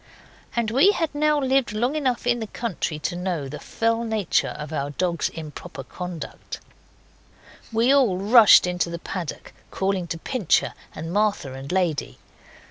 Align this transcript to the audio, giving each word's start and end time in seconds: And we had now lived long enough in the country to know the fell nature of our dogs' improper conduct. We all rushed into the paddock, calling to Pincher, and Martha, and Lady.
And 0.55 0.71
we 0.71 0.93
had 0.93 1.13
now 1.13 1.39
lived 1.39 1.73
long 1.73 1.95
enough 1.95 2.25
in 2.25 2.39
the 2.39 2.47
country 2.47 2.97
to 2.97 3.15
know 3.15 3.47
the 3.47 3.59
fell 3.59 4.03
nature 4.03 4.47
of 4.57 4.73
our 4.73 4.89
dogs' 4.89 5.29
improper 5.29 5.83
conduct. 5.83 6.59
We 7.71 7.91
all 7.93 8.17
rushed 8.17 8.65
into 8.65 8.89
the 8.89 8.97
paddock, 8.97 9.53
calling 9.69 10.07
to 10.07 10.17
Pincher, 10.17 10.73
and 10.95 11.13
Martha, 11.13 11.53
and 11.53 11.71
Lady. 11.71 12.17